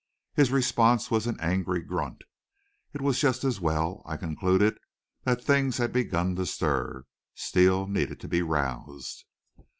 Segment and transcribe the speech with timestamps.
[0.33, 2.23] His response was an angry grunt.
[2.91, 4.79] It was just as well, I concluded,
[5.25, 7.05] that things had begun to stir.
[7.35, 9.25] Steele needed to be roused.